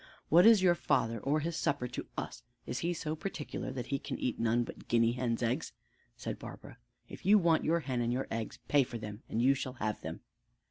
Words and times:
"What 0.29 0.47
is 0.47 0.63
your 0.63 0.73
father 0.73 1.19
or 1.19 1.41
his 1.41 1.55
supper 1.55 1.87
to 1.89 2.07
us; 2.17 2.41
is 2.65 2.79
he 2.79 2.91
so 2.91 3.15
particular 3.15 3.69
that 3.71 3.85
he 3.93 3.99
can 3.99 4.17
eat 4.17 4.39
none 4.39 4.63
but 4.63 4.87
guinea 4.87 5.11
hen's 5.11 5.43
eggs?" 5.43 5.73
said 6.17 6.39
Barbara. 6.39 6.79
"If 7.07 7.23
you 7.23 7.37
want 7.37 7.63
your 7.63 7.81
hen 7.81 8.01
and 8.01 8.11
your 8.11 8.25
eggs, 8.31 8.57
pay 8.67 8.81
for 8.83 8.97
them, 8.97 9.21
and 9.29 9.43
you 9.43 9.53
shall 9.53 9.73
have 9.73 10.01
them." 10.01 10.21